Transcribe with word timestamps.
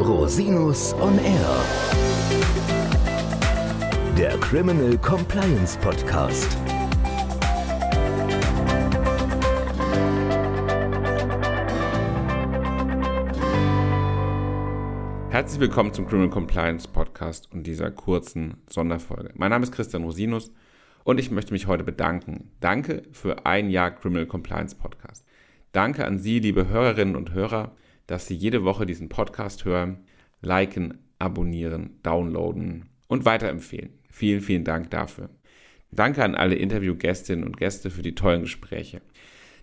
Rosinus 0.00 0.94
on 0.94 1.18
Air. 1.18 1.64
Der 4.16 4.30
Criminal 4.38 4.96
Compliance 4.96 5.76
Podcast. 5.76 6.56
Herzlich 15.28 15.60
willkommen 15.60 15.92
zum 15.92 16.06
Criminal 16.06 16.30
Compliance 16.30 16.88
Podcast 16.88 17.52
und 17.52 17.66
dieser 17.66 17.90
kurzen 17.90 18.56
Sonderfolge. 18.70 19.32
Mein 19.34 19.50
Name 19.50 19.64
ist 19.64 19.72
Christian 19.72 20.04
Rosinus 20.04 20.50
und 21.04 21.20
ich 21.20 21.30
möchte 21.30 21.52
mich 21.52 21.66
heute 21.66 21.84
bedanken. 21.84 22.50
Danke 22.60 23.02
für 23.12 23.44
ein 23.44 23.68
Jahr 23.68 23.90
Criminal 23.90 24.24
Compliance 24.24 24.74
Podcast. 24.74 25.26
Danke 25.72 26.06
an 26.06 26.18
Sie, 26.18 26.38
liebe 26.38 26.68
Hörerinnen 26.68 27.16
und 27.16 27.34
Hörer, 27.34 27.72
dass 28.10 28.26
Sie 28.26 28.34
jede 28.34 28.64
Woche 28.64 28.86
diesen 28.86 29.08
Podcast 29.08 29.64
hören, 29.64 29.98
liken, 30.42 30.98
abonnieren, 31.20 32.00
downloaden 32.02 32.86
und 33.06 33.24
weiterempfehlen. 33.24 33.90
Vielen, 34.10 34.40
vielen 34.40 34.64
Dank 34.64 34.90
dafür. 34.90 35.30
Danke 35.92 36.24
an 36.24 36.34
alle 36.34 36.56
Interviewgästinnen 36.56 37.44
und 37.44 37.56
Gäste 37.56 37.88
für 37.88 38.02
die 38.02 38.16
tollen 38.16 38.40
Gespräche. 38.42 39.00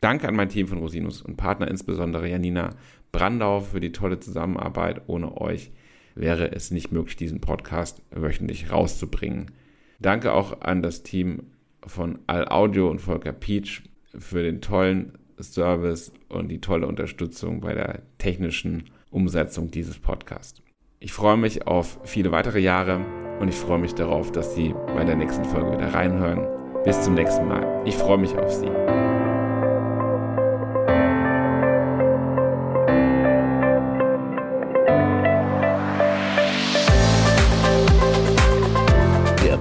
Danke 0.00 0.26
an 0.26 0.36
mein 0.36 0.48
Team 0.48 0.68
von 0.68 0.78
Rosinus 0.78 1.20
und 1.20 1.36
Partner, 1.36 1.68
insbesondere 1.68 2.30
Janina 2.30 2.70
Brandau, 3.12 3.60
für 3.60 3.80
die 3.80 3.92
tolle 3.92 4.20
Zusammenarbeit. 4.20 5.02
Ohne 5.06 5.38
euch 5.38 5.70
wäre 6.14 6.50
es 6.50 6.70
nicht 6.70 6.92
möglich, 6.92 7.16
diesen 7.16 7.42
Podcast 7.42 8.00
wöchentlich 8.10 8.72
rauszubringen. 8.72 9.50
Danke 9.98 10.32
auch 10.32 10.62
an 10.62 10.80
das 10.80 11.02
Team 11.02 11.42
von 11.86 12.18
All 12.26 12.48
Audio 12.48 12.88
und 12.88 13.02
Volker 13.02 13.34
Peach 13.34 13.82
für 14.18 14.42
den 14.42 14.62
tollen 14.62 15.12
Service 15.42 16.12
und 16.28 16.48
die 16.48 16.60
tolle 16.60 16.86
Unterstützung 16.86 17.60
bei 17.60 17.74
der 17.74 18.02
technischen 18.18 18.84
Umsetzung 19.10 19.70
dieses 19.70 19.98
Podcasts. 19.98 20.62
Ich 20.98 21.12
freue 21.12 21.36
mich 21.36 21.66
auf 21.66 21.98
viele 22.04 22.30
weitere 22.30 22.60
Jahre 22.60 23.04
und 23.40 23.48
ich 23.48 23.56
freue 23.56 23.78
mich 23.78 23.94
darauf, 23.94 24.32
dass 24.32 24.54
Sie 24.54 24.74
bei 24.94 25.04
der 25.04 25.16
nächsten 25.16 25.44
Folge 25.44 25.72
wieder 25.72 25.94
reinhören. 25.94 26.46
Bis 26.84 27.02
zum 27.02 27.14
nächsten 27.14 27.48
Mal. 27.48 27.82
Ich 27.86 27.94
freue 27.94 28.18
mich 28.18 28.36
auf 28.36 28.52
Sie. 28.52 28.70